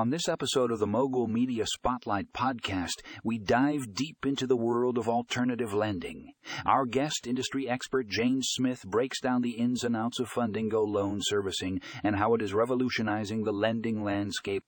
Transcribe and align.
On 0.00 0.08
this 0.08 0.30
episode 0.30 0.72
of 0.72 0.78
the 0.78 0.86
Mogul 0.86 1.26
Media 1.26 1.66
Spotlight 1.66 2.32
podcast, 2.32 3.02
we 3.22 3.36
dive 3.36 3.92
deep 3.92 4.24
into 4.24 4.46
the 4.46 4.56
world 4.56 4.96
of 4.96 5.10
alternative 5.10 5.74
lending. 5.74 6.32
Our 6.64 6.86
guest 6.86 7.26
industry 7.26 7.68
expert 7.68 8.08
Jane 8.08 8.40
Smith 8.40 8.82
breaks 8.86 9.20
down 9.20 9.42
the 9.42 9.58
ins 9.58 9.84
and 9.84 9.94
outs 9.94 10.18
of 10.18 10.30
Fundingo 10.30 10.88
loan 10.88 11.18
servicing 11.20 11.82
and 12.02 12.16
how 12.16 12.32
it 12.32 12.40
is 12.40 12.54
revolutionizing 12.54 13.44
the 13.44 13.52
lending 13.52 14.02
landscape 14.02 14.64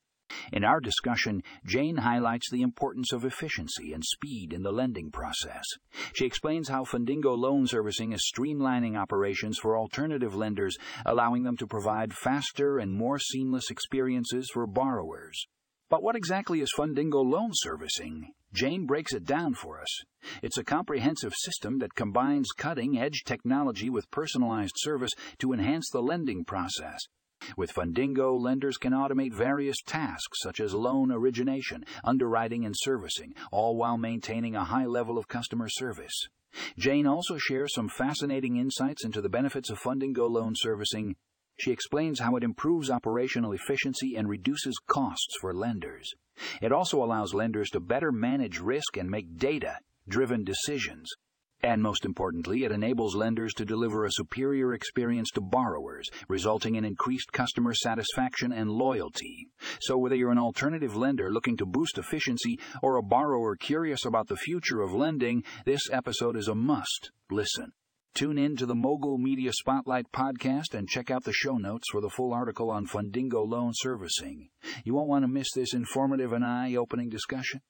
in 0.51 0.63
our 0.63 0.79
discussion, 0.79 1.43
Jane 1.65 1.97
highlights 1.97 2.49
the 2.49 2.61
importance 2.61 3.11
of 3.11 3.25
efficiency 3.25 3.93
and 3.93 4.03
speed 4.03 4.53
in 4.53 4.63
the 4.63 4.71
lending 4.71 5.11
process. 5.11 5.63
She 6.13 6.25
explains 6.25 6.69
how 6.69 6.83
Fundingo 6.83 7.37
loan 7.37 7.67
servicing 7.67 8.13
is 8.13 8.31
streamlining 8.33 8.97
operations 8.97 9.57
for 9.57 9.77
alternative 9.77 10.35
lenders, 10.35 10.77
allowing 11.05 11.43
them 11.43 11.57
to 11.57 11.67
provide 11.67 12.13
faster 12.13 12.77
and 12.77 12.93
more 12.93 13.19
seamless 13.19 13.69
experiences 13.69 14.49
for 14.53 14.67
borrowers. 14.67 15.47
But 15.89 16.01
what 16.01 16.15
exactly 16.15 16.61
is 16.61 16.73
Fundingo 16.75 17.23
loan 17.23 17.51
servicing? 17.53 18.33
Jane 18.53 18.85
breaks 18.85 19.13
it 19.13 19.25
down 19.25 19.53
for 19.53 19.79
us. 19.79 20.03
It's 20.41 20.57
a 20.57 20.63
comprehensive 20.63 21.33
system 21.35 21.79
that 21.79 21.95
combines 21.95 22.49
cutting 22.55 22.97
edge 22.97 23.23
technology 23.25 23.89
with 23.89 24.09
personalized 24.11 24.75
service 24.77 25.11
to 25.39 25.53
enhance 25.53 25.89
the 25.91 26.01
lending 26.01 26.45
process. 26.45 26.99
With 27.57 27.73
Fundingo, 27.73 28.39
lenders 28.39 28.77
can 28.77 28.93
automate 28.93 29.33
various 29.33 29.81
tasks 29.85 30.39
such 30.41 30.59
as 30.59 30.73
loan 30.73 31.11
origination, 31.11 31.85
underwriting, 32.03 32.65
and 32.65 32.75
servicing, 32.77 33.33
all 33.51 33.75
while 33.75 33.97
maintaining 33.97 34.55
a 34.55 34.63
high 34.63 34.85
level 34.85 35.17
of 35.17 35.27
customer 35.27 35.67
service. 35.69 36.27
Jane 36.77 37.07
also 37.07 37.37
shares 37.37 37.73
some 37.73 37.89
fascinating 37.89 38.57
insights 38.57 39.03
into 39.03 39.21
the 39.21 39.29
benefits 39.29 39.69
of 39.69 39.79
Fundingo 39.79 40.29
loan 40.29 40.53
servicing. 40.55 41.15
She 41.59 41.71
explains 41.71 42.19
how 42.19 42.35
it 42.35 42.43
improves 42.43 42.89
operational 42.89 43.53
efficiency 43.53 44.15
and 44.15 44.29
reduces 44.29 44.75
costs 44.87 45.35
for 45.39 45.53
lenders. 45.53 46.13
It 46.61 46.71
also 46.71 47.03
allows 47.03 47.33
lenders 47.33 47.69
to 47.71 47.79
better 47.79 48.11
manage 48.11 48.59
risk 48.59 48.97
and 48.97 49.09
make 49.09 49.37
data 49.37 49.79
driven 50.07 50.43
decisions. 50.43 51.09
And 51.65 51.81
most 51.81 52.03
importantly, 52.03 52.65
it 52.65 52.73
enables 52.73 53.15
lenders 53.15 53.53
to 53.53 53.63
deliver 53.63 54.03
a 54.03 54.11
superior 54.11 54.73
experience 54.73 55.31
to 55.31 55.41
borrowers, 55.41 56.09
resulting 56.27 56.75
in 56.75 56.83
increased 56.83 57.31
customer 57.31 57.73
satisfaction 57.73 58.51
and 58.51 58.69
loyalty. 58.69 59.47
So, 59.79 59.97
whether 59.97 60.15
you're 60.15 60.33
an 60.33 60.37
alternative 60.37 60.97
lender 60.97 61.31
looking 61.31 61.55
to 61.57 61.65
boost 61.65 61.97
efficiency 61.97 62.59
or 62.81 62.97
a 62.97 63.01
borrower 63.01 63.55
curious 63.55 64.03
about 64.03 64.27
the 64.27 64.35
future 64.35 64.81
of 64.81 64.93
lending, 64.93 65.45
this 65.63 65.89
episode 65.89 66.35
is 66.35 66.49
a 66.49 66.55
must 66.55 67.11
listen. 67.31 67.71
Tune 68.13 68.37
in 68.37 68.57
to 68.57 68.65
the 68.65 68.75
Mogul 68.75 69.17
Media 69.17 69.53
Spotlight 69.53 70.11
podcast 70.11 70.73
and 70.73 70.89
check 70.89 71.09
out 71.09 71.23
the 71.23 71.31
show 71.31 71.57
notes 71.57 71.87
for 71.89 72.01
the 72.01 72.09
full 72.09 72.33
article 72.33 72.69
on 72.69 72.87
Fundingo 72.87 73.47
loan 73.47 73.71
servicing. 73.73 74.49
You 74.83 74.95
won't 74.95 75.07
want 75.07 75.23
to 75.23 75.29
miss 75.29 75.51
this 75.55 75.73
informative 75.73 76.33
and 76.33 76.43
eye 76.43 76.75
opening 76.75 77.07
discussion. 77.07 77.61